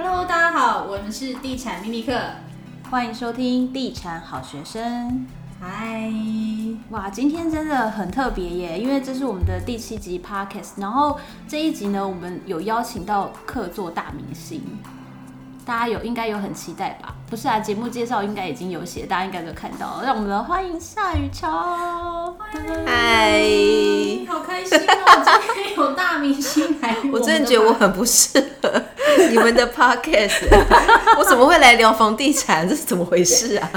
[0.00, 2.16] Hello，大家好，我们是地产秘密客，
[2.88, 5.26] 欢迎收听地产好学生。
[5.60, 6.08] 嗨，
[6.90, 14.62] 哇，今天真的很特别耶，因为这是我们的第七集 Podcast，然后这一集呢，我们有邀请到客座大明星。
[15.66, 17.16] 大家有应该有很期待吧？
[17.28, 20.04] 不是啊，节目介绍应该已经有写，大家应该都看到了。
[20.04, 22.36] 让我们来欢迎夏雨乔。
[22.86, 23.42] 嗨，
[24.28, 25.38] 好开心哦！
[25.44, 28.46] 今天有大明星来，我真的觉得我很不适合
[29.30, 30.44] 你们的 podcast。
[31.18, 32.66] 我怎么会来聊房地产？
[32.68, 33.70] 这是怎么回事啊？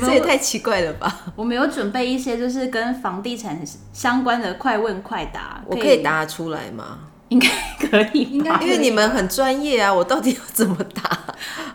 [0.00, 1.22] 这也太奇怪了吧！
[1.34, 3.60] 我们有准备一些就是跟房地产
[3.92, 7.00] 相关的快问快答，我可以答出来吗？
[7.28, 11.18] 应该可以，应该因为你们很专业啊，我到底要怎么答？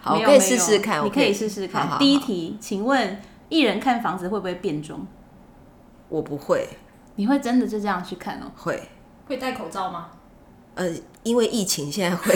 [0.01, 1.03] 好，我可以试试看。
[1.05, 1.81] 你可以试试看。
[1.81, 1.99] 好好好。
[1.99, 5.05] 第一题，请问艺人看房子会不会变装？
[6.09, 6.67] 我不会。
[7.15, 8.51] 你会真的就这样去看哦？
[8.55, 8.89] 会。
[9.27, 10.07] 会戴口罩吗？
[10.75, 10.89] 呃，
[11.23, 12.35] 因为疫情现在会。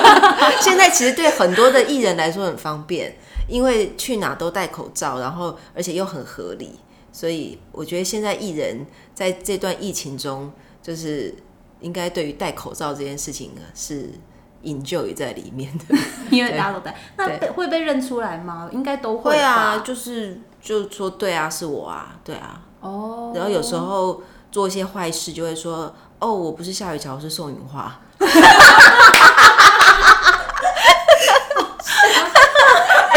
[0.60, 3.14] 现在其实对很多的艺人来说很方便，
[3.46, 6.80] 因为去哪都戴口罩，然后而且又很合理，
[7.12, 10.50] 所以我觉得现在艺人在这段疫情中
[10.82, 11.34] 就是。
[11.82, 14.10] 应该对于戴口罩这件事情是
[14.62, 15.96] enjoy 在里面的，
[16.30, 16.94] 因为大家都戴。
[17.16, 18.68] 那会被认出来吗？
[18.70, 19.30] 应该都会。
[19.30, 22.60] 会啊，就是就说对啊，是我啊，对啊。
[22.80, 23.32] 哦。
[23.34, 27.90] 然后有时候做一些坏事，就会说哦，我不是夏雨乔，我是宋芸樺。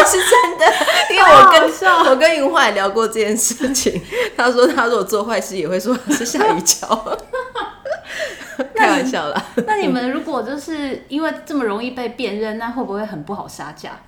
[0.05, 0.65] 是真的，
[1.09, 1.59] 因为我跟
[2.11, 3.99] 我跟云花也聊过这件事情。
[4.37, 6.87] 他说他如果做坏事，也会说是夏雨乔。
[8.75, 9.45] 开玩笑啦。
[9.65, 13.99] 那你们如果就是因为这么容易被辨认，那会不会很不好杀价？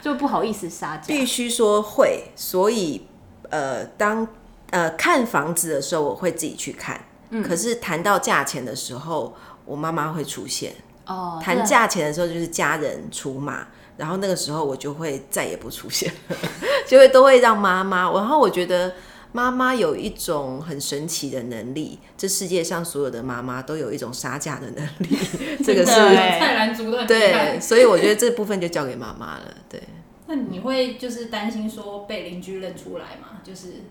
[0.00, 1.08] 就不好意思杀价？
[1.08, 2.32] 必须说会。
[2.34, 3.06] 所以
[3.50, 4.26] 呃，当
[4.70, 6.98] 呃看房子的时候，我会自己去看。
[7.32, 7.42] 嗯。
[7.42, 10.72] 可是谈到价钱的时候，我妈妈会出现。
[11.06, 11.40] 哦。
[11.42, 13.66] 谈价钱的时候，就是家人出马，
[13.96, 16.36] 然后那个时候我就会再也不出现了，
[16.86, 18.10] 就会都会让妈妈。
[18.12, 18.94] 然后我觉得。
[19.34, 25.16] 妈妈有一种很神奇的能力，这世界上所有的妈妈都有一种杀价的能力，
[25.64, 27.06] 这个是菜篮族的。
[27.06, 29.54] 对，所以我觉得这部分就交给妈妈了。
[29.70, 29.82] 对，
[30.26, 33.40] 那你会就是担心说被邻居认出来吗？
[33.42, 33.84] 就是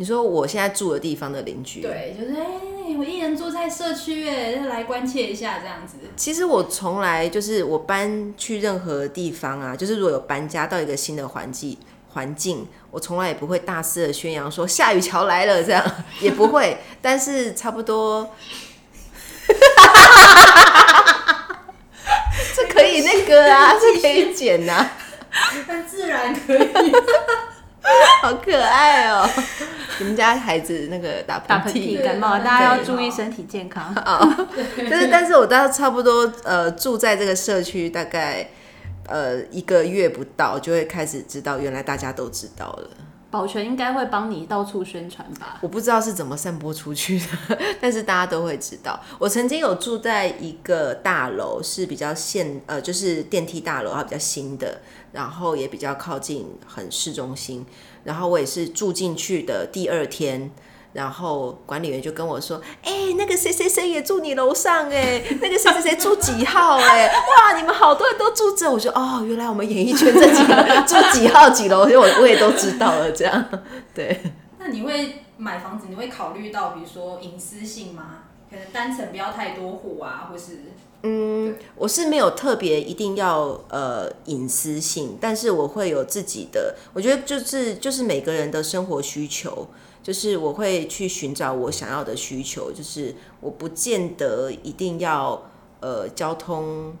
[0.00, 2.46] 你说我现在住的地方的邻居，对，就是哎、
[2.86, 5.96] 欸，我一人住在社区，哎，来关切一下这样子。
[6.16, 11.76] 其实我从来就是我搬去任何地方啊，就是如果有搬家到一个新的环境。
[12.12, 15.84] 环境，我从来也不会大肆的宣扬说夏雨桥来了，这样
[16.20, 16.78] 也不会。
[17.02, 18.34] 但是差不多，
[22.56, 24.92] 这可以那个啊，这可以剪呐、啊，
[25.68, 26.92] 很自然可以，
[28.22, 29.28] 好可爱哦、喔。
[30.00, 34.18] 你们家孩子那个打喷嚏、感冒，大家要注意身体健康啊。
[34.90, 38.48] 但是，但是我大概差不多呃住在这个社区大概。
[39.06, 42.90] 呃，一个月不到就会开始知道，原来大家都知道了。
[43.30, 45.58] 保全应该会帮你到处宣传吧？
[45.60, 48.98] 我不知道是怎么散播出去的， 但是大家都会知道。
[49.18, 54.80] 我曾经有住在一个大楼，是比较现呃，就是电梯大楼，它比较新的，
[55.12, 57.64] 然后也比较靠近很市中心。
[58.04, 60.50] 然后我也是住进去的第二天。
[60.92, 67.06] 然后管理员就跟我说：“哎、那个谁谁谁也住你楼上哎， 那个谁谁谁住几号哎，
[67.38, 70.54] 哇，你们好多人都住这。”我说：“哦，原来我们演艺圈这几个
[70.86, 73.44] 住几号几楼，我我也都知道了。”这样，
[73.94, 74.20] 对。
[74.58, 78.24] 那你会买房子，你会考虑到比如说隐私性吗？
[78.50, 80.72] 可能单层不要太多户啊，或是……
[81.02, 89.66] 嗯，我是没有特别一定要呃隐私性，但是我会有自己的，我觉得就是就是每个人的生活需求。
[90.02, 95.50] 就是我会去寻找我想要的需求，就是我不见得一定要
[95.80, 96.96] 呃交通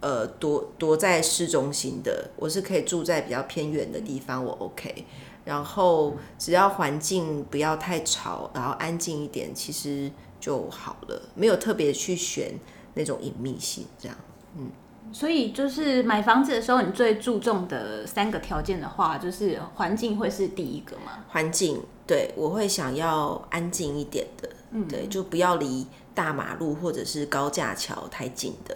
[0.00, 5.06] 呃躲躲在市中心的，我是可以住在比较偏远的地方，我 OK。
[5.46, 12.52] 然后只要环境不要太吵，然后安静一点，其实就好了，没有特别去选
[12.94, 14.16] 那种隐秘性这样，
[14.56, 14.70] 嗯。
[15.12, 21.24] 所以就是买房子的时候，你最注重的三个条件的话，就是环境会是第一个吗？
[21.28, 28.74] 环境，对，我会想要安静一点的，嗯，对，就不要离大马路或者是高架桥太近的，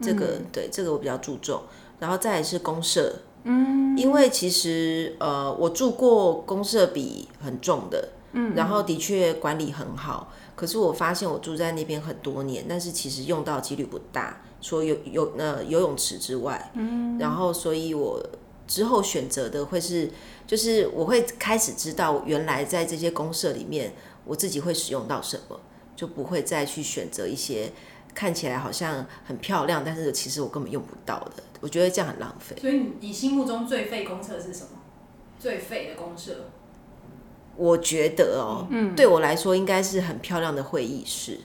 [0.00, 1.60] 这个，嗯，对，这个我比较注重。
[1.98, 3.12] 然后再来是公社，
[3.42, 14.42] 嗯，因为其实呃，我住过公社比很重的，嗯，然后的确管理很好，可是我发现我住在那边很多年，但是其实用到几率不大。
[14.60, 18.24] 说游游呃游泳池之外，嗯，然后所以我
[18.68, 20.08] 之后选择的会是，
[20.46, 23.92] 就是我会开始知道原来在这些公社里面，
[24.24, 25.58] 我自己会使用到什么，
[25.96, 27.72] 就不会再去选择一些
[28.14, 31.42] 看起来好像很漂亮，但是其实我根本用不到的。
[31.60, 32.54] 我觉得这样很浪费。
[32.60, 34.78] 所以你你心目中最废公厕是什么？
[35.40, 36.50] 最废的公厕？
[37.62, 41.38] 我觉得哦，嗯，对我来说应该是很漂亮的会议室。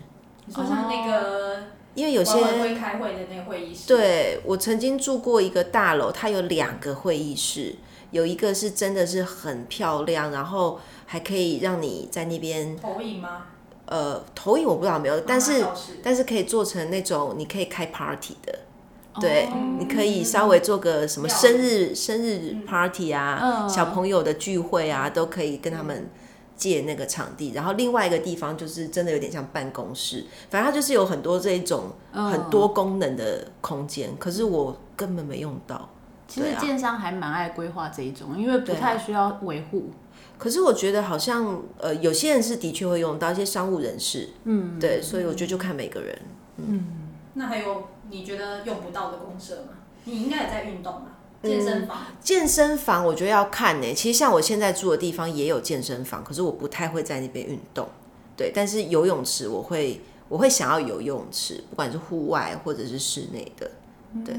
[0.47, 3.87] 你说像那个，因为有些会开会的那个会议室。
[3.87, 7.75] 对，我曾经住过一个大楼，它有两个会议室，
[8.09, 13.45] 有一个是真的是很漂亮，然后还可以让你在那边投影吗？
[13.85, 15.63] 呃，投影我不知道有没有，但是
[16.01, 18.57] 但是可以做成那种你可以开 party 的。
[19.19, 19.49] 对，
[19.79, 26.09] 你可以稍微做个什么生日生日 party 啊，小朋友的聚会啊，都可以跟他们
[26.55, 27.51] 借那个场地。
[27.53, 34.15] 然后另外一个地方就是真的有点像办公室，反正它就是有很多这一种很多功能的空间。
[34.17, 35.89] 可是我根本没用到。
[36.27, 39.91] 其实建商还蛮爱规划这一种，因为不太需要维护。
[40.37, 46.19] 可是我觉得好像呃，有些人是的确会用到一些商务人士，嗯，对，所以我觉得就看每个人，
[46.57, 46.85] 嗯。
[47.33, 49.69] 那还有你觉得用不到的公社吗？
[50.05, 51.97] 你应该也在运动啊，健身房。
[52.09, 53.93] 嗯，健身房我觉得要看呢。
[53.93, 57.87] 其实像我现在住的地方也有健身房，可是我不太会在那边运动。
[58.37, 63.69] 对，但是游泳池我会，我会想要有游泳池，不管是户外或者是室内的。
[64.25, 64.33] 对，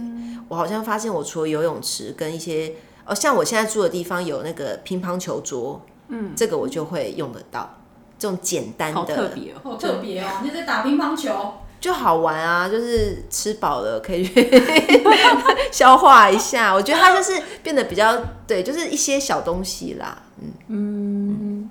[0.49, 2.73] 我好像发现我除了游泳池跟一些
[3.05, 7.75] 哦，像我现在住的地方有那个乒乓球桌，嗯，这个我就会用得到。
[8.19, 11.53] 这种简单的，好特别哦，好特别哦，你在打乒乓球。
[11.81, 14.51] 就好玩啊，就是吃饱了可以去
[15.71, 16.75] 消化一下。
[16.75, 20.23] 我觉得它就是变得比较对，就是一些小东西啦。
[20.39, 21.71] 嗯嗯。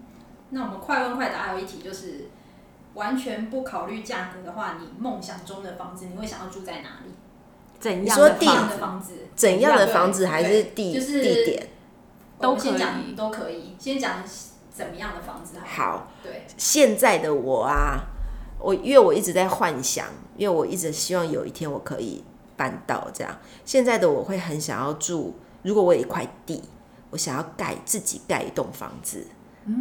[0.51, 2.29] 那我们快问快答还有一题，就是
[2.93, 7.11] 完全不考虑价格的话，你梦想中的房子你会想要住在哪里？
[7.79, 8.03] 怎样？
[8.05, 9.13] 你说地的房子？
[9.35, 10.93] 怎样的房子还是地？
[10.93, 11.67] 就是地点
[12.39, 13.75] 都可以，都可以。
[13.77, 14.23] 先讲
[14.71, 15.91] 怎么样的房子好？
[15.91, 16.07] 好。
[16.23, 16.45] 对。
[16.55, 17.99] 现在的我啊。
[18.59, 22.23] 我因为我一直在幻想，因为我一直希望有一天我可以
[22.55, 23.37] 办到这样。
[23.63, 26.63] 现在的我会很想要住，如果我有一块地，
[27.11, 29.27] 我想要盖自己盖一栋房子，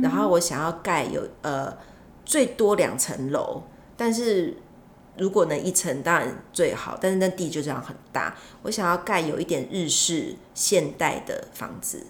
[0.02, 1.76] 然后我想要盖有呃
[2.24, 3.62] 最多两层楼，
[3.96, 4.56] 但是
[5.16, 8.36] 如果能一层当然最好，但是那地就这样很大。
[8.62, 12.06] 我想要盖有一点日式现代的房子，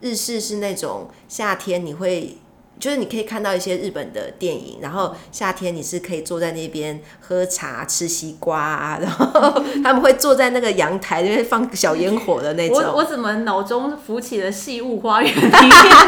[0.00, 2.38] 日式是那种夏天你会。
[2.80, 12.78] 就是你可以看到一些日本的电影，然后夏天你是可以坐在那边喝茶、吃西瓜啊，然后他们会坐在那个阳台那边放小烟火的那种。
[12.78, 15.50] 我 我怎么脑中浮起了细雾花园里面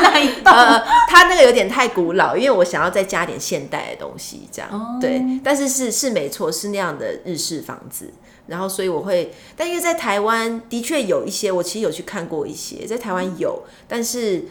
[0.02, 0.52] 那一栋？
[0.52, 5.22] 呃，它那个有点太古老，因为我想要再加点现代的东西，这样、哦、对。
[5.44, 8.12] 但是是是没错，是那样的日式房子。
[8.48, 14.46] 然后所以我会，但因为在台湾的确有一些，我其实有去看过一些，在台湾有，但是。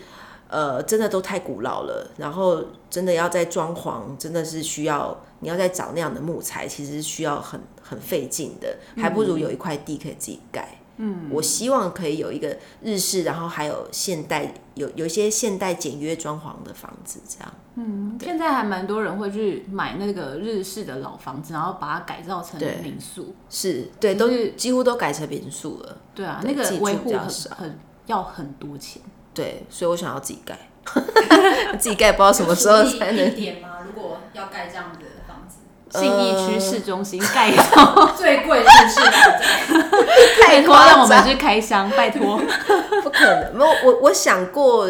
[0.53, 10.77] 呃，真的都太古老了，然后真的要再装潢，真的是需要你要再找那样的木材，其实需要很很费劲的，还不如有一块地可以自己盖。
[10.97, 17.53] 嗯，我希望可以有一个日式，然后还有现代，有有一些现代简约装潢的房子，这样。
[17.73, 23.33] 嗯，现在还蛮多人会去买那个日式的老房子，然后把它改造成民宿。
[23.49, 25.97] 是，对，都是几乎都改成民宿了。
[26.13, 27.27] 对啊，那个维护很
[27.57, 29.01] 很要很多钱。
[29.33, 30.57] 对，所以我想要自己盖，
[31.80, 33.33] 自己盖不知道什么时候才能。
[33.33, 33.69] 点吗？
[33.85, 35.57] 如果要盖这样子的房子，
[36.00, 40.44] 信义区市中心盖一套 最贵是不是？
[40.44, 42.37] 太夸张，让我们去开箱，拜托。
[43.04, 44.87] 不可能，没有我我想过，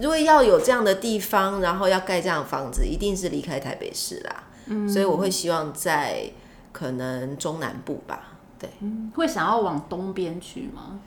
[0.00, 4.44] 如果要有这样的地方，然后要盖这样的房子，一定是离开台北市啦。
[4.66, 6.30] 嗯，所以我会希望在
[6.72, 8.38] 可能中南部吧。
[8.58, 8.70] 对，
[9.14, 10.98] 会想要往东边去吗？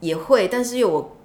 [0.00, 1.16] 也会，但是因为我。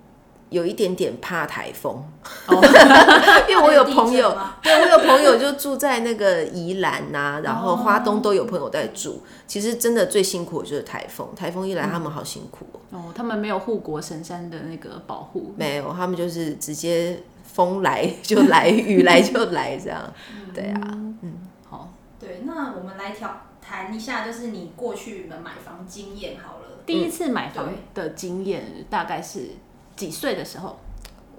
[0.51, 2.03] 有一点点怕台风，
[3.47, 9.23] 因为我有朋友，对，我有朋友就住在那个宜兰呐、啊，然后花东都有朋友在住。
[9.47, 13.05] 其实真的最辛苦的就是台风，台风一来他们好辛苦哦。
[13.15, 20.13] 他们没有护国神山的那个保护，没有，他们就是直接风来就来，雨来就来这样。
[20.53, 20.81] 对啊，
[21.21, 26.79] 嗯，好，对，那我们来调谈一下，就是你过去的买房经验好了。
[26.85, 29.51] 第一次买房的经验大概是。
[29.95, 30.79] 几岁的时候？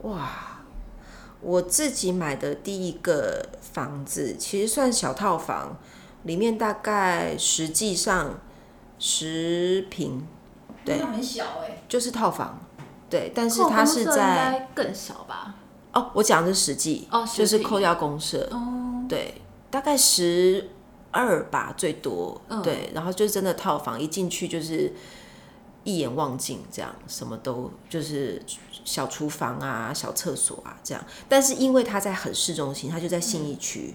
[0.02, 0.60] 哇，
[1.40, 5.76] 我自己买的第一个房子其实算小套房，
[6.24, 8.40] 里面大概实际上
[8.98, 10.26] 十平，
[10.84, 12.58] 对，很小哎、欸，就是套房，
[13.08, 15.54] 对，但是它是在更小吧？
[15.92, 19.40] 哦，我讲的是实际，哦，就是扣掉公社，哦，对，
[19.70, 20.70] 大概十
[21.12, 24.92] 二吧，最多，嗯、对，然后就真的套房，一进去就是。
[25.84, 28.40] 一眼望尽，这样什么都就是
[28.84, 31.04] 小厨房啊、小厕所啊这样。
[31.28, 33.94] 但是因为它在很市中心，它就在信义区，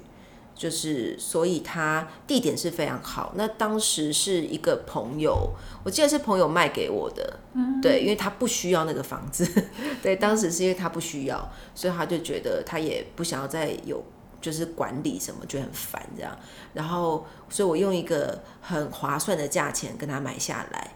[0.55, 3.31] 就是，所以它地点是非常好。
[3.35, 5.51] 那当时是一个朋友，
[5.83, 9.47] 我记得是朋友卖给我的，嗯，对，因为他不需要那个房子，
[10.01, 14.03] 对，当时是因为他不需要，所以他就觉得他也不想要再有
[14.41, 16.37] 就是管理什么，就很烦这样。
[16.73, 20.95] 然后，所以我用一个很划算的价钱跟他买下来。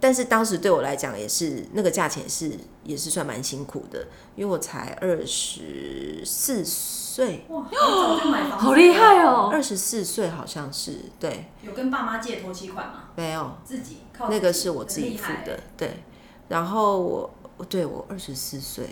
[0.00, 2.50] 但是当时对我来讲也是那个价钱是
[2.82, 9.48] 也是算蛮辛苦的，因为我才二十四岁，哇，早就买房，好厉害哦！
[9.50, 11.46] 二十四岁好像是对。
[11.62, 13.04] 有跟爸妈借头期款吗？
[13.16, 14.38] 没有，自己靠自己。
[14.38, 16.02] 那个是我自己付的，对。
[16.48, 17.30] 然后我，
[17.70, 18.84] 对我二十四岁，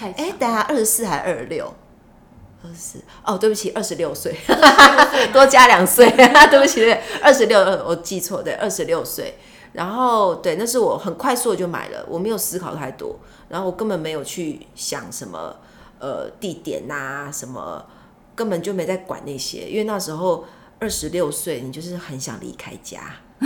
[0.00, 1.72] 哎，等下二十四还二十六？
[2.62, 4.36] 二十四哦，对不起，二十六岁，
[5.32, 6.10] 多加两岁，
[6.50, 9.38] 对不起，对，二十六，我记错，对，二十六岁。
[9.78, 13.16] 然后对，那是我很快速的就买了，我没有思考太多，
[13.48, 15.54] 然后我根本没有去想什么
[16.00, 17.86] 呃地点呐、啊，什么
[18.34, 20.44] 根本就没在管那些，因为那时候
[20.80, 23.00] 二十六岁，你就是很想离开家，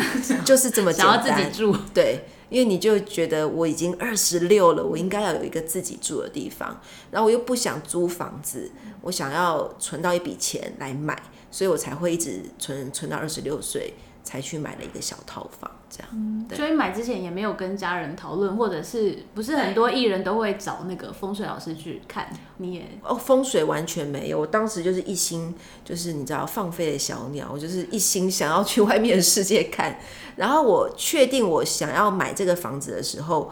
[0.42, 1.76] 就是这么简单，想要自己住。
[1.92, 8.72] 对，因为你就觉得我已经二十六了，我应该要有一个自己住的地方，然后我又不想租房子，
[9.02, 13.92] 我想要存到一笔钱来买，所以我才会一直存存到二十六岁。
[14.24, 16.08] 才去买了一个小套房，这样。
[16.12, 22.28] 嗯，所以买之前也没有跟家人讨论，或者是不是很多艺人都会找那个风水老师去看？
[22.58, 24.38] 你也哦，风水完全没有。
[24.38, 29.98] 我当时就是一心，就是你知道放飞的小鸟，我就是一心想要去外面的世界看。
[30.36, 33.50] 然后我确定我想要买这个房子的时候，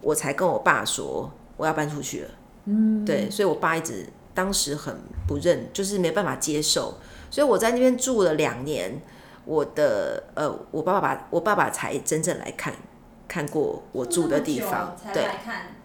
[0.00, 2.30] 我才跟我爸说我要搬出去了。
[2.64, 6.94] 嗯，对，所以我爸一直当时很不认，就是没办法接受。
[7.30, 8.98] 所以我在那边住了两年。
[9.46, 12.74] 我的呃，我爸爸，我爸爸才真正来看
[13.28, 15.24] 看过我住的地方，对，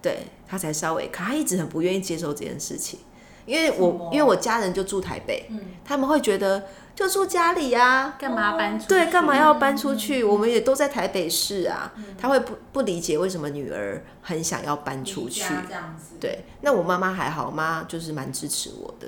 [0.02, 3.00] 对，他才稍微看，他一直很不愿意接受这件事情，
[3.46, 6.64] 因为我因为我家人就住台北，嗯，他们会觉得
[6.96, 8.90] 就住家里啊，干嘛搬出去？
[8.90, 10.24] 对，干嘛要搬出去？
[10.24, 19.08] 我们也都在台北市啊，他会不不理解为什么女儿很想要搬出去，这样子，对，那我妈妈还好，我妈就是蛮支持我的，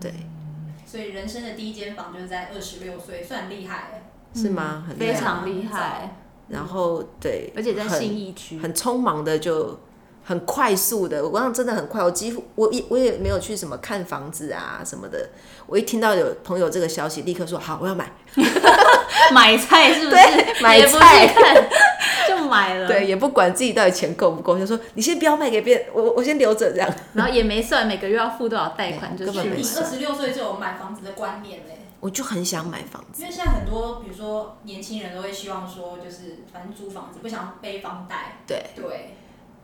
[0.00, 0.12] 对。
[0.90, 4.02] 所以人生的第一间房就是在二十六岁，算厉害，
[4.34, 4.84] 是吗？
[4.88, 6.16] 很非常厉害。
[6.48, 9.78] 然后对，而且在信义区，很匆忙的就
[10.30, 15.28] 很快速的，我刚刚真的很快，我几乎我也我也没有去什么看房子啊什么的，
[15.66, 18.08] 我一听到有朋友这个消息，立刻说好，我要买。
[19.34, 20.10] 买菜是不是？
[20.10, 21.34] 对，买菜
[22.28, 22.86] 就买了。
[22.86, 26.88] 对，也不管自己到底钱够不够，就说你先不要卖给别人，我我先留着这样。
[27.14, 29.84] 然后也没算每个月要付多少贷款，就根本没算。
[29.84, 31.78] 你二十六岁就有买房子的观念嘞？
[31.98, 38.36] 我就很想买房子，因为现在很多，比如说年轻人都会希望说，就是反正租房子，不想背房贷。
[38.46, 39.16] 对对。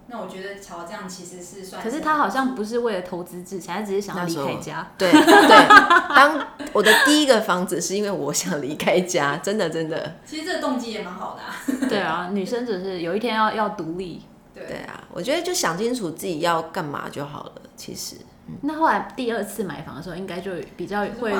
[0.08, 4.88] 那我觉得乔这样其实是算是，可是他好像不是为了投资自己，他只是想要离开家。
[4.96, 5.68] 对对，
[6.14, 10.16] 当我的第一个房子是因为我想离开家，真的真的。
[10.24, 11.56] 其实这个动机也蛮好的啊。
[11.88, 14.22] 对啊，女生只是有一天要要独立。
[14.54, 17.52] 对对啊，我觉得就想清楚自己要干嘛就好了。
[17.76, 18.16] 其实。
[18.62, 21.34] 那后来第二次买房的时候，应该就比较会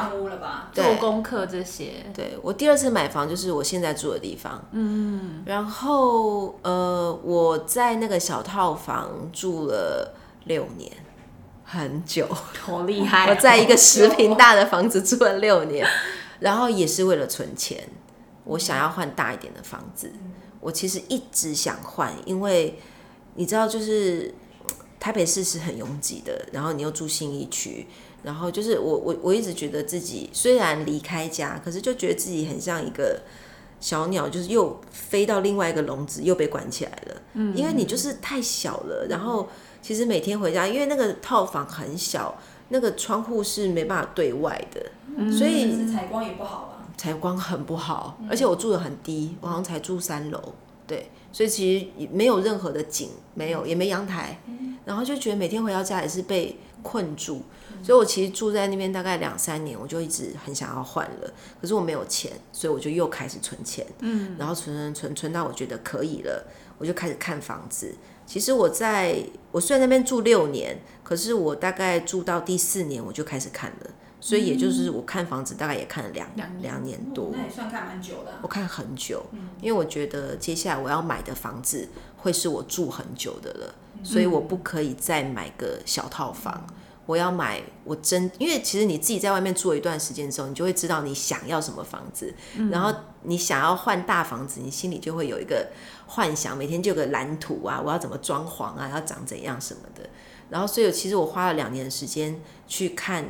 [0.72, 2.04] 做功课这些。
[2.12, 4.60] 对，对我第二次买房就是我现在住的地方。
[4.72, 10.90] 嗯，然后呃，我在那个小套房住了六年，
[11.64, 12.26] 很久，
[12.60, 13.30] 好厉害啊。
[13.30, 15.86] 我在一个十平大的房子住了六年，
[16.40, 17.88] 然后也是为了存钱，
[18.42, 20.12] 我想要换大一点的房子。
[20.58, 22.80] 我其实一直想换，因为
[23.36, 24.34] 你知道，就是。
[24.98, 27.86] 台北市是很拥挤的，然后你又住信义区，
[28.22, 33.20] 然后就是我我我一直觉得自己虽然离开家，可是就觉得自己很像一个
[33.80, 37.22] 小鸟，就是又飞到另外一个笼子，又被关起来了。
[37.34, 39.48] 嗯，因为你就是太小了，然后
[39.82, 42.36] 其实每天回家，因为那个套房很小，
[42.70, 44.84] 那个窗户是没办法对外的，
[45.16, 50.54] 嗯，所以采光也不好啊，采光很不好，而且我住的很低，我好像才住三楼，
[50.86, 54.40] 对，所以其实没有任何的景，没有也没阳台。
[54.86, 57.42] 然后就觉得每天回到家也是被困住，
[57.82, 66.46] 所以我其实住在那边大概两三年，我就一直很想要换了，可是我没有钱，所以我就又开始存钱，嗯，然后存存存存到我觉得可以了，
[66.78, 67.94] 我就开始看房子。
[68.24, 73.90] 其实我在我虽然那边住六年，可是我大概住到第四年我就开始看了，
[74.26, 76.28] 所以也就是我看房子大概也看了两
[76.60, 76.98] 两年。
[77.14, 78.32] 多，那也算看蛮久的。
[78.42, 79.24] 我看很久，
[79.60, 83.74] 因为我觉得接下来我要买的房子会是我住很久的了。
[84.02, 86.74] 所以我不可以再买个小套房，嗯、
[87.06, 92.92] 我要买我真，因为其实你自己在外面住了一段时间之后，你就会知道你想要什么房子，嗯、然后
[93.22, 95.68] 你想要换大房子，你心里就会有一个
[96.08, 100.02] 幻想，每天就有个蓝图啊，我要怎么装潢啊，要长怎样什么的。
[100.50, 103.24] 然后，所以其实我花了两年的时间去看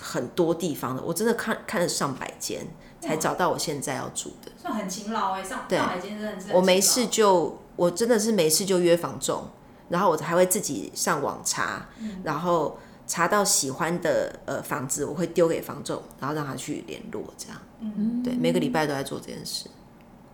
[0.00, 2.66] 很多地方的，我真的看看了上百间，
[3.00, 4.50] 才找到我现在要住的。
[4.56, 6.52] 算很勤劳哎，上上百间真的是。
[6.52, 9.48] 我没事就，我真的是没事就约房仲，
[9.88, 17.58] 然后我还会自己上网查，嗯、然后查到喜欢的呃房子，我会丢给房仲，然后让他去联络，这样。
[17.80, 19.68] 嗯，对，每个礼拜都在做这件事。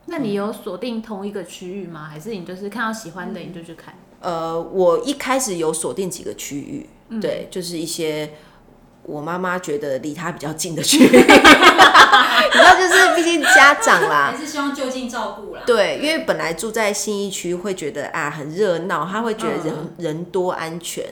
[0.06, 2.06] 那你有锁定同一个区域吗？
[2.06, 3.94] 还是你就是看到喜欢的你就去看？
[4.20, 8.32] 呃，我一开始有锁定几个区域，嗯、对，就是一些
[9.04, 15.62] 我妈妈觉得离她比较近的区域， 你知道，就是毕竟家长啦，还是希望就近照顾啦。
[15.66, 21.04] 对，因为本来住在信义区，会觉得啊很热闹，他会觉得人、嗯、人多安全。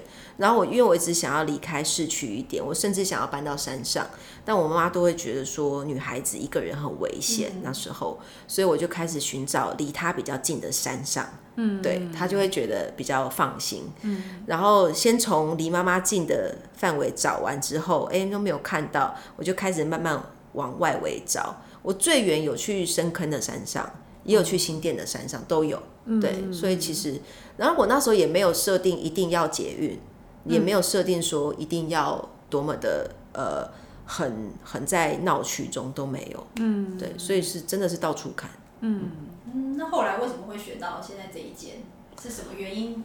[0.43, 4.05] 然后我因为我一直想要离开市区一点，我甚至想要搬到山上，
[4.45, 8.19] 但我妈妈都会觉得说女孩子一个人很危险、嗯、那时候，
[8.49, 20.21] 所以我就开始寻找离她比较近的山上，嗯，对，她就会觉得比较放心，嗯，然后先从离妈妈近的范围找完之后，哎都没有看到，我就开始慢慢
[20.55, 23.89] 往外围找，我最远有去深坑的山上，
[24.25, 25.81] 也有去新店的山上都有，
[26.21, 27.21] 对，所以其实，
[27.57, 29.97] 然后我那时候也没有设定一定要捷运。
[30.45, 33.69] 也没有设定说一定要多么的呃
[34.05, 39.11] 很很在闹区中都没有，嗯，对，所以是真的是到处看，嗯
[39.55, 39.77] 嗯。
[39.79, 41.83] 那后来为什么会选到现在这一间？
[42.21, 43.05] 是什么原因？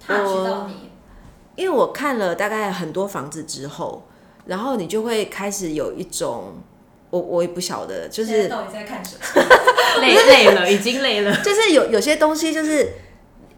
[0.00, 0.90] 他知道你？
[1.56, 4.04] 因为我看了大概很多房子之后，
[4.46, 6.54] 然后你就会开始有一种，
[7.10, 9.22] 我我也不晓得，就是到底在看什么？
[10.00, 11.36] 累累了，已经累了。
[11.44, 12.92] 就是有有些东西就是。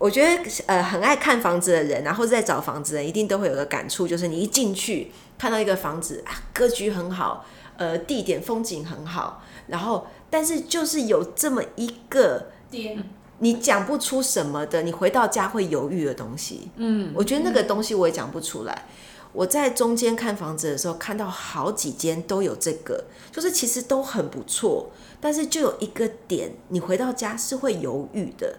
[0.00, 7.44] 我觉得呃，很爱看房子的人，然后在找房子的人，一定都会有个感触，就是你一进去看到一个房子啊，格局很好，
[7.76, 13.04] 呃，地点风景很好，然后但是就是有这么一个点，
[13.40, 16.70] 你讲不出什么的，你回到家会犹豫的东西。
[16.76, 18.86] 嗯，我觉得那个东西我也讲不出来。
[19.32, 24.90] 我在中间看房子的时候，看到好几间都有这个，就是其实都很不错，
[25.20, 28.56] 但是就有一个点，你回到家是会犹豫的。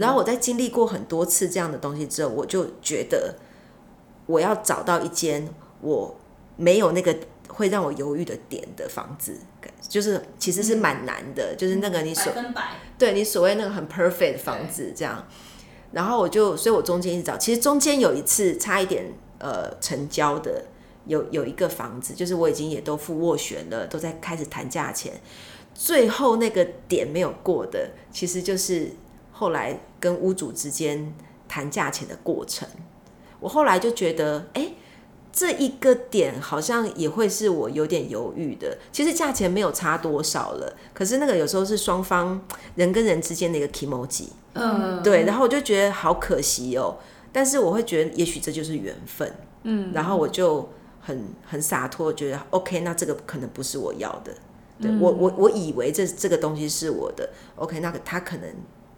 [0.00, 3.34] 然后我在经历过很多次这样的东西之后，我就觉得
[4.26, 5.46] 我要找到一间
[5.80, 6.16] 我
[6.56, 7.14] 没有那个
[7.48, 9.36] 会让我犹豫的点的房子，
[9.86, 12.32] 就是其实是蛮难的，就是那个你所
[12.96, 15.26] 对你所谓那个很 perfect 的房子这样。
[15.92, 20.64] 然后我就，所以我中间一直找，其实中间有一次差一点呃成交的，
[21.06, 25.12] 有有一个房子，就是我已经也都付斡旋了，都在开始谈价钱，
[25.74, 28.90] 最后那个点没有过的，其实就是。
[29.36, 31.12] 后来跟屋主之间
[31.48, 32.68] 谈价钱的过程，
[33.40, 34.74] 我后来就觉得，哎，
[35.32, 38.78] 这一个点好像也会是我有点犹豫的。
[38.92, 42.40] 其实价钱没有差多少了，可是那个有时候是双方
[42.76, 45.24] 人跟人之间的一个 kimoji，嗯，对。
[45.24, 46.96] 然后我就觉得好可惜哦，
[47.32, 49.92] 但是我会觉得也许这就是缘分，嗯。
[49.92, 50.68] 然后我就
[51.00, 54.32] 很很洒脱，觉得 OK，那这个可能不是我要的。
[54.80, 58.48] 对，我我我以为这这个东西是我的，OK，那个他可能。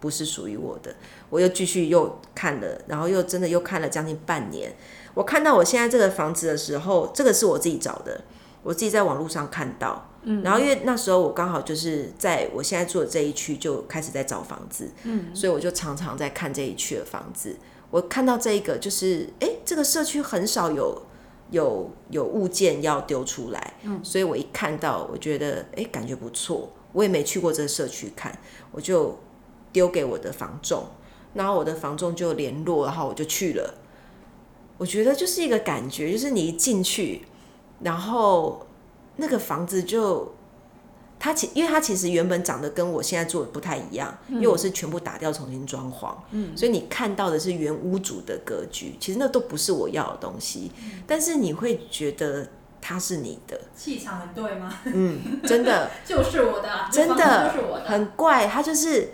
[0.00, 0.94] 不是属于我的，
[1.30, 4.74] 我又继续又看了，然后又真的又看了将近半年。
[5.14, 8.22] 我看到我现在这个房子的时候，这个是我自己找的，
[8.62, 10.10] 我自己在网络上看到。
[10.28, 17.56] 嗯，然后因为那时候我刚好就是在我现在住的这一区就开始在找房子，嗯，所以我就常常在看这一区的房子。
[17.90, 21.00] 我看到这一个就是，哎，这个社区很少有
[21.52, 26.72] 有有物件要丢出来，嗯，所以我一看到，我觉得，哎，感觉不错。
[26.92, 28.36] 我也没去过这个社区看，
[28.72, 29.18] 我就。
[29.76, 30.86] 丢给我的房仲，
[31.34, 33.74] 然后我的房仲就联络，然后我就去了。
[34.78, 37.26] 我觉得就是一个感觉，就是你一进去，
[37.82, 38.66] 然后
[39.16, 40.34] 那个房子就
[41.18, 50.72] 它其因为它其实原本长得跟我现在住的不太一样，因为我是全部打掉重新装潢，嗯，所以你看到的是原屋主的格局，其实那都不是我要的东西，
[51.06, 52.48] 但是你会觉得
[52.80, 54.72] 它是你的气场很对吗？
[54.86, 59.10] 嗯，真的 就是我的，真的很怪，它就是。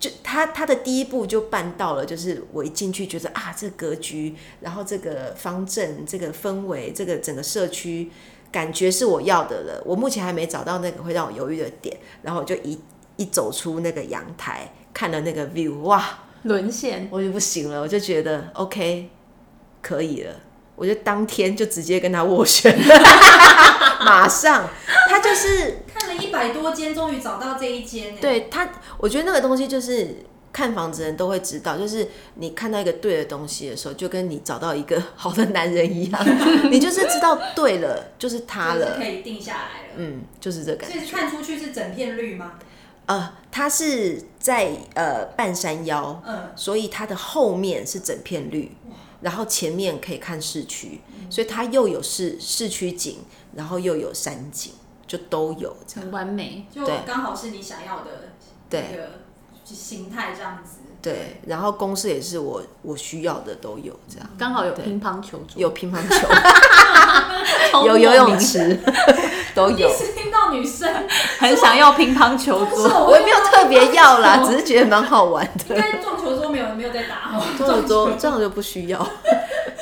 [0.00, 8.10] 就他他的第一步就办到了，就是我一进去觉得啊，这格局，然后这个方阵，这个氛围，这个整个社区，
[8.52, 9.82] 感觉是我要的了。
[9.86, 12.78] 我目前还没找到那个会让我犹豫的点，然后我就一
[13.16, 16.04] 一走出那个阳台，看了那个 view，哇，
[16.42, 19.08] 沦陷，我就不行了，我就觉得 OK，
[19.80, 20.34] 可以了，
[20.76, 22.94] 我就当天就直接跟他斡旋了，
[24.04, 24.68] 马上，
[25.08, 25.78] 他就是。
[26.16, 28.16] 一百多间，终于找到这一间。
[28.16, 30.16] 对他，我觉得那个东西就是
[30.52, 36.24] 看房子的人都会知道，就是你看到一个对的东西的时候，就跟你找到一个好的男人一样，
[36.70, 39.94] 你就是知道对了，就是他了，可以定下来了。
[39.96, 40.98] 嗯，就是这个感觉。
[40.98, 42.52] 所以看出去是整片绿吗？
[43.06, 48.72] 呃，它是在呃半山腰，嗯，所以它的后面是整片绿。
[49.20, 51.00] 然后前面可以看市区，
[51.30, 53.20] 所以它又有市市区景，
[53.54, 54.72] 然后又有山景，
[55.06, 58.30] 就都有这样，很完美，就刚好是你想要的
[58.70, 59.10] 那个
[59.64, 60.78] 形态这样子。
[61.02, 66.28] 对，然后公式也是我我需要的都有这样，刚好有乒乓球桌，有乒乓球，
[67.86, 68.80] 有游泳池，
[69.54, 69.76] 都有。
[69.76, 70.90] 第一次听到女生。
[71.38, 75.74] 很想要乒乓球桌，我也没有特别要啦，只是觉得蛮好玩的。
[75.74, 79.06] 应该撞球桌没有没有在打，撞球桌这样就不需要。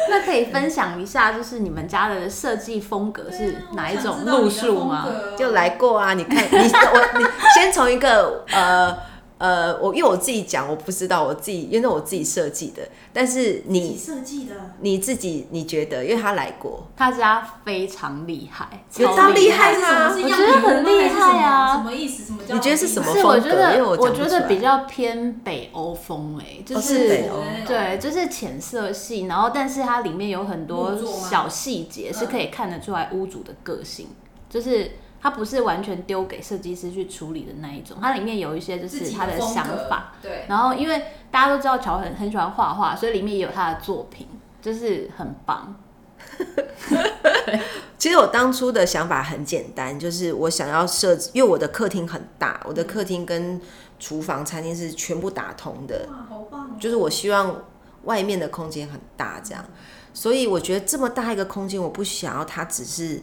[0.10, 5.06] 那可以分享一下，就是你们家的设计风格是哪一种路数吗？
[5.38, 9.11] 就来过啊，你看，你我你先从一个呃。
[9.42, 12.80] 呃，我因为我自己讲，我不知道我自己，因为我自己设计的。
[13.12, 16.04] 但是你设计的，你自己你觉得？
[16.04, 20.14] 因为他来过，他家非常厉害，有这么厉害吗？
[20.14, 21.74] 我觉得很厉害啊！
[21.76, 22.24] 什么意思？
[22.24, 22.54] 什么叫？
[22.54, 23.20] 你觉得是什么风格？
[23.20, 30.96] 是我觉得，因为我我觉得比较偏北欧风哎，就是北欧对，就是浅色系，然后但是它里面有很多
[31.28, 34.06] 小细节是可以看得出来屋主的个性，
[34.48, 34.92] 就是。
[35.22, 40.14] 它不是完全丢给设计师去处理的那一种，它里面有一些就是他的想法。
[40.20, 40.44] 对。
[40.48, 44.26] 然后因为大家都知道乔很很喜欢画画，所以里面也有他的作品，
[44.60, 45.76] 就是很棒。
[47.96, 53.60] 其实我当初的想法很简单，就是我想要设置，因为我的客厅很大，我的客厅跟
[54.00, 56.08] 厨房、餐厅是全部打通的。
[56.10, 56.70] 哇，好棒哦！
[56.80, 57.62] 就是我希望
[58.04, 59.64] 外面的空间很大，这样。
[60.12, 63.22] 所以我觉得这么大一个空间，我不想要它只是。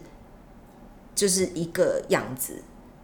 [1.14, 2.54] 就是一个样子，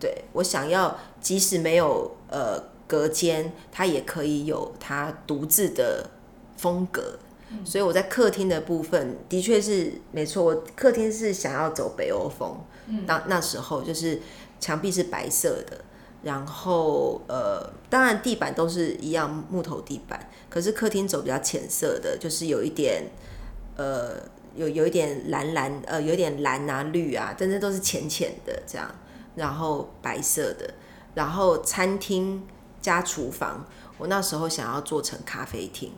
[0.01, 6.09] 对，我想要，即使没有呃隔间，它也可以有它独自的
[6.57, 7.19] 风格。
[7.51, 12.57] 嗯、所以我在客厅的部分，的确是没错，我客厅是想要走北欧风。
[12.87, 14.21] 嗯，那那时候就是
[14.59, 15.85] 墙壁是白色的，
[16.23, 23.11] 然后呃，当然地板都是一样木头地板，可是客厅走比较浅色的，就是有一点
[23.77, 24.23] 呃。
[24.57, 28.91] 有有一点蓝蓝，呃，有一点蓝啊绿啊，真的都是浅浅的这样，
[29.35, 30.75] 然后白色的，
[31.15, 32.47] 然后餐厅
[32.81, 33.67] 加厨房，
[33.99, 35.93] 我那时候想要做成咖啡厅，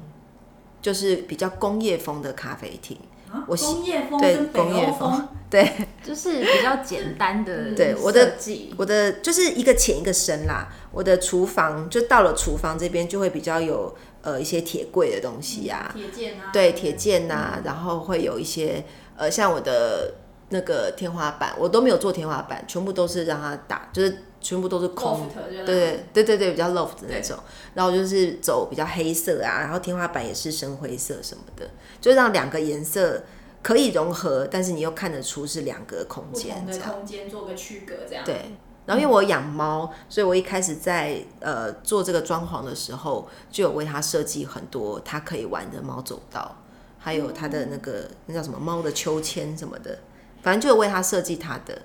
[0.82, 2.98] 就是比较工业风的咖啡厅。
[3.30, 5.70] 啊、我工业风对工业风对，
[6.02, 8.34] 就是比较简单的 对我的
[8.78, 10.66] 我的就是一个浅一个深啦。
[10.90, 13.94] 我的厨房就到了厨房这边就会比较有。
[14.22, 18.84] 呃，一些铁柜的东西呀、啊，铁件啊，对，铁件呐、啊，嗯、然后会有一些
[19.16, 20.14] 呃，像我的
[20.48, 25.28] 那个天花板，我都没有做天花板，全部都是让它打，就是全部都是空，
[25.64, 27.36] 对对对对对，比较 loft 的那种。
[27.74, 33.22] 然后就是走比较黑色啊，然后天花板也是深灰色什么的，就让两个颜色
[33.62, 38.24] 可以融合，但是你又看得出是两个空间，不同的空间做个区隔，这样。
[38.24, 38.52] 对。
[38.88, 46.56] 然后因为我养猫，所以我一开始在呃做这个装潢的时候，就有为它设计很多它可以玩的猫走道，
[46.98, 49.98] 还有它的那个那叫什么猫的秋千什么的，
[50.40, 51.82] 反正就有为它设计它的，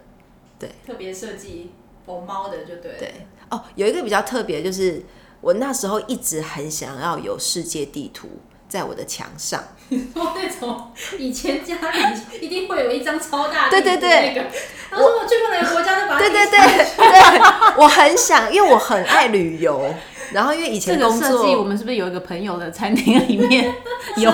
[0.57, 1.71] 对，特别设计
[2.05, 2.95] 我猫的就对。
[2.97, 5.03] 对哦，有一个比较特别，就是
[5.41, 8.29] 我那时候一直很想要有世界地图。
[8.69, 14.51] 在我的墙上， 那种以前家里一定会有一张超大的对对对，
[14.95, 16.57] 那个，然后说我去过哪个国家都把它对对对
[16.97, 17.41] 对，
[17.77, 19.93] 我很想，因为我很爱旅游，
[20.31, 23.73] 然后因为以前工作，这个设计我们是不是有一个朋友的餐厅里面
[24.17, 24.31] 有？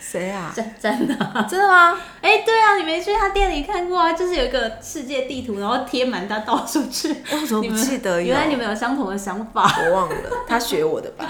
[0.00, 0.52] 谁啊？
[0.54, 1.98] 真真的真的吗？
[2.22, 4.12] 哎、欸，对啊，你没去他店里看过啊？
[4.12, 7.08] 就是有一个世界地图，然后贴满他到处去。
[7.32, 8.22] 我怎么不记得？
[8.22, 9.68] 原来你们有相同的想法。
[9.84, 10.14] 我忘了，
[10.46, 11.26] 他学我的吧。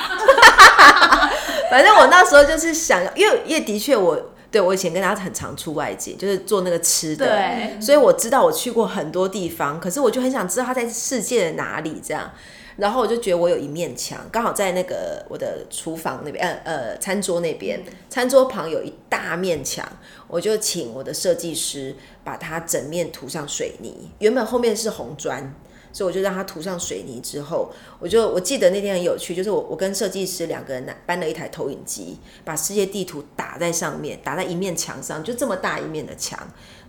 [1.71, 4.21] 反正我那时候就是想，因为因为的确我
[4.55, 12.31] 对我以前跟他很常出外景，就是做那个吃的，对，所以我知道我去过很多地方，可是我就很想知道他在世界的哪里这样。
[12.77, 19.85] 然后我就觉得我有一面墙，刚好在那个我的厨房那边，呃呃，餐桌那边，餐桌旁有一大面墙，
[20.29, 24.09] 我就请我的设计师把它整面涂上水泥。
[24.21, 25.53] 原本后面是红砖，
[25.95, 36.39] 所以我就让它涂上水泥之后，我就我记得那天很有趣，就是我我跟设计师两个人搬了一台投影机，把世界地图打在上面，打在一面墙上，就这么大一面的墙。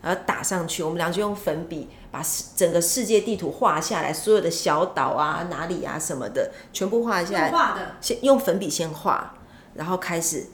[0.02, 2.24] 然后打上去，我们俩就用粉笔把
[2.56, 7.52] 整个世界地图画下来，所有的小岛啊、哪里啊什么的，全部画下来。
[7.52, 7.96] 画的。
[8.02, 9.36] 先用粉笔先画，
[9.74, 10.46] 然后开始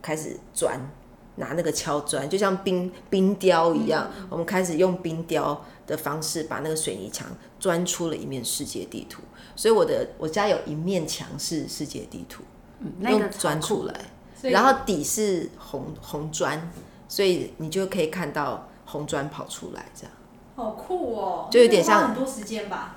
[0.00, 0.80] 开始钻，
[1.36, 4.10] 拿那个敲砖，就像冰冰雕一样。
[4.18, 7.26] 嗯、我们开始用冰雕的方式把那个水泥墙
[7.64, 9.22] 钻出了一面世界地图。
[9.56, 12.42] 所以我的我家有一面墙是世界地图，
[12.80, 13.94] 嗯、那个钻出来，
[14.42, 16.70] 然后底是红红砖，
[17.08, 18.68] 所以你就可以看到。
[18.86, 20.12] 红砖跑出来，这样
[20.56, 21.48] 好酷哦！
[21.50, 22.96] 就有点像很多时间吧。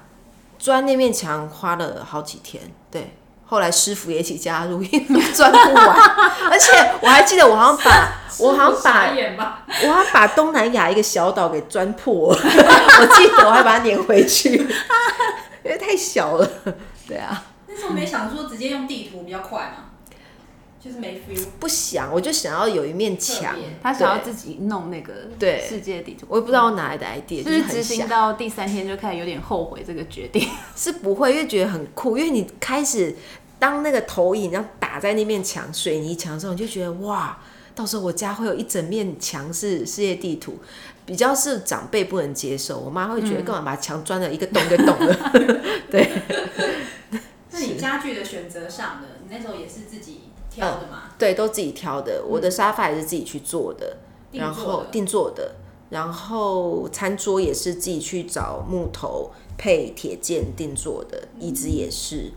[0.60, 3.16] 钻那面墙花了好几天，对，
[3.50, 5.98] 后来师傅也一起加入，因为钻不完。
[6.52, 12.40] 而且我还记得，我好像把，我好像把，我好像把东南亚一个小岛给钻破了。
[12.44, 14.50] 我记得我还把它撵回去，
[15.64, 16.50] 因为太小了。
[17.08, 17.44] 对啊。
[17.68, 19.86] 那时候没想说直接用地图比较快嘛。
[20.88, 30.48] 就是没 feel，不想，我就想要有一面墙，他想要自己弄那个对世界地图，我也不知道我哪来的 idea，就是执行到第三天就开始有点后悔这个决定，
[30.78, 33.14] 是不会，因为觉得很酷，因为你开始
[33.60, 37.38] 当那个投影然后打在那面墙水泥墙上，你就觉得哇，
[37.76, 40.58] 到时候我家会有一整面墙是世界地图，
[41.06, 46.10] 比较是长辈不能接受，我妈会觉得干嘛把墙钻了一个洞一个洞的，嗯、对。
[47.52, 49.08] 那你家具的选择上呢？
[49.24, 50.22] 你那时候也是自己。
[50.58, 52.24] 挑的嘛、嗯，对，都自己挑的。
[52.28, 53.98] 我的沙发也是自己去做的，
[54.32, 55.56] 嗯、然后定做的，
[55.92, 62.32] 然后餐桌也是自己去找木头配铁件定做的，椅子也是。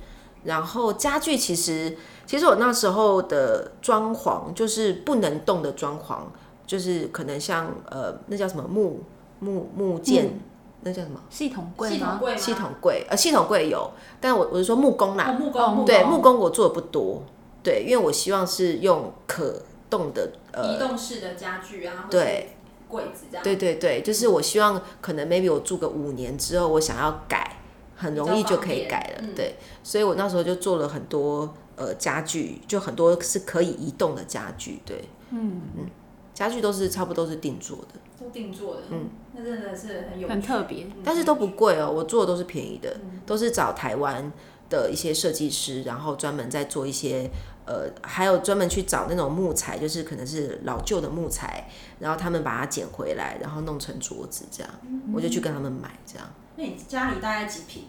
[0.44, 6.20] 然后家具其实，其实我那时候的装潢就是不能动的装潢，
[6.66, 9.00] 就是可能像呃，那叫什么木
[9.38, 10.40] 木木件，嗯、
[10.83, 11.90] 那叫什么系统柜？
[11.90, 12.37] 系统柜？
[12.37, 13.06] 系统柜？
[13.11, 17.22] 呃，系统柜有，但我我是说木工啦，哦、木工，对，木工我做的不多。
[17.62, 22.51] 对，因为我希望是用可动的呃移动式的家具啊，对，
[22.88, 23.44] 柜子这样。
[23.44, 27.59] 对对对，就是我希望可能 maybe 我住个五年之后，我想要改，
[27.96, 29.25] 很容易就可以改了。
[29.37, 34.81] 对，所以我那时候就做了很多呃家具，就很多是可以移动的家具。
[34.87, 35.87] 对，嗯嗯，
[36.33, 42.96] 家具都是差不多都是定做的，都定做的，嗯，那真的是很有很特别，但是都不贵哦，我做的都是便宜的，
[43.27, 44.33] 都是找台湾
[44.70, 47.28] 的一些设计师，然后专门在做一些。
[47.66, 51.68] 呃，还有专门去找那种木材，就是可能是老旧的木材，
[52.00, 56.26] 然后他们把它捡回来，然后弄成桌子这样，嗯、我就去跟他们买这样。
[56.56, 57.85] 那你家里大概几平？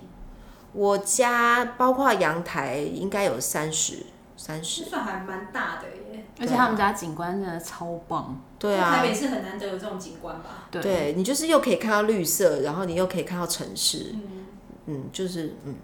[0.74, 4.06] 我家包括阳台应该有三十，
[4.38, 6.26] 三十，算还蛮大的耶。
[6.39, 8.39] 而且他们家景观真的超棒。
[8.60, 10.67] 对啊，台北是很难得有这种景观吧？
[10.70, 14.46] 对，对你就是又可以看到绿色，然后你又可以看到城市，嗯，
[14.86, 15.76] 嗯，就是嗯，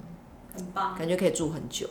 [0.58, 1.88] 很棒，感觉可以住很久。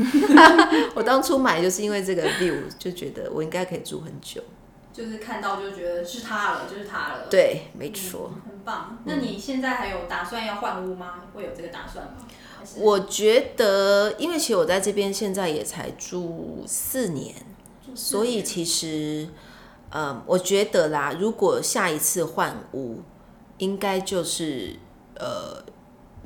[0.94, 4.42] 我当初买就是因为这个 view，就觉得我应该可以住很久。
[4.92, 7.26] 就是看到就觉得是它了，就是它了。
[7.30, 8.98] 对，没错、嗯，很棒。
[9.04, 11.24] 那你现在还有打算要换屋吗？
[11.34, 12.12] 会有这个打算吗？
[12.76, 19.28] 我觉得，因为其实我在这边现在也才住四年，四年，所以其实，
[19.92, 23.02] 嗯，我觉得啦，如果下一次换屋，
[23.58, 24.76] 应该就是
[25.16, 25.62] 呃。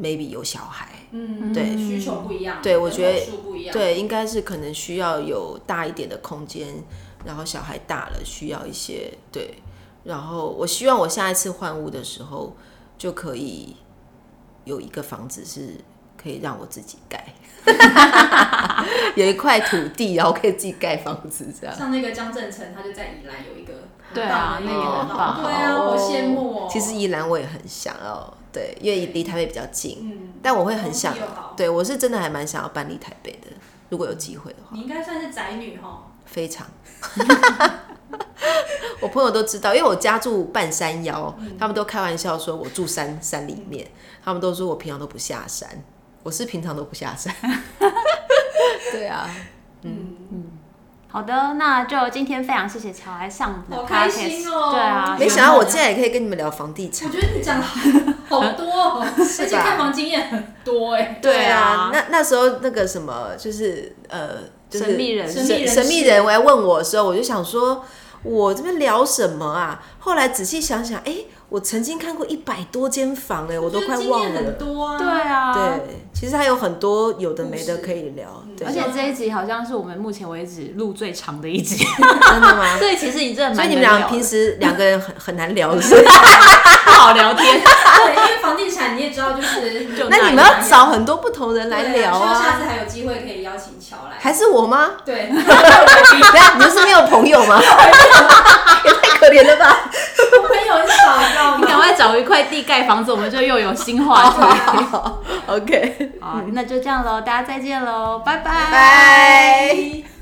[0.01, 6.83] Maybe 有小孩，嗯，对，需求不一样，对，我觉得，对，应该是可能需要有大一点的空间，
[7.25, 9.63] 然后小孩大了需要一些，对，
[10.03, 12.57] 然后我希望我下一次换屋的时候
[12.99, 13.77] 就可以
[14.65, 15.77] 有一个房子是
[16.21, 17.33] 可以让我自己盖，
[19.15, 21.77] 有一块土地，然后可以自己盖房子这样。
[21.77, 23.75] 像那个江振成，他就在宜兰有一个，
[24.13, 26.69] 对啊，那也很棒，对啊，好羡慕哦。
[26.69, 28.35] 其实宜兰我也很想要。
[28.55, 31.12] 对，因为离台北比较近，嗯，但我会很想，
[31.57, 33.49] 对，我是真的还蛮想要搬离台北的，
[33.88, 34.69] 如果有机会的话。
[34.73, 36.05] 你应该算是宅女哦。
[36.25, 36.64] 非常。
[39.01, 43.90] 我朋友都知道，因为我家住半山腰，嗯，他们都开玩笑说我住山山里面，
[44.25, 45.69] 他们都说我平常都不下山，
[46.23, 47.35] 我是平常都不下山。
[48.93, 49.29] 对啊，
[49.83, 50.54] 嗯嗯。
[51.14, 54.72] 好的，那就今天非常谢谢乔来上的 podcast，好开心哦！
[54.72, 57.09] 对啊，没想到我竟然也可以跟你们聊房地产。
[57.09, 57.64] 我觉得你讲的
[58.29, 61.20] 好多哦， 而且看房经验很多哎。
[61.22, 67.85] 对啊，那那时候那个什么，就是呃，就是、神秘人神神秘人，我来问我的时候，我就想说，
[68.24, 69.81] 我这边聊什么啊？
[70.00, 71.27] 后来仔细想想，哎、欸。
[71.55, 74.40] 我曾经看过一百多间房哎，我都快忘了。
[74.40, 74.99] 很多啊。
[74.99, 75.55] 对啊。
[75.55, 78.43] 对，其实还有很多有的没的可以聊。
[78.67, 81.77] 而且这一集好像是我们目前为止录最长的一集。
[82.03, 82.77] 真的吗？
[82.81, 83.55] 对，其实你真的蛮。
[83.55, 87.61] 所以你们俩平时两个人很很难聊，是不好聊天。
[87.62, 92.35] 对，因为房地产你也知道，就是那你们要找很多不同人来聊啊。
[92.35, 94.17] 下次还有机会可以邀请乔来。
[94.19, 94.90] 还是我吗？
[95.05, 95.29] 对。
[95.29, 95.38] 等
[96.35, 97.62] 下，你们是没有朋友吗？
[99.25, 99.91] 可怜了吧。
[100.43, 104.37] 我朋友很少，你赶快找一块地盖房子，我们就又有新话题。
[105.47, 108.51] OK，好，那就这样喽，大家再见喽，拜拜。
[108.71, 110.13] 拜。